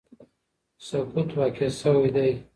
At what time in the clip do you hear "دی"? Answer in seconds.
2.15-2.29